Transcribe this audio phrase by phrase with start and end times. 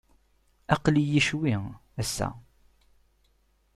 [0.73, 1.55] Aql-iyi ccwi,
[2.01, 2.27] ass-a.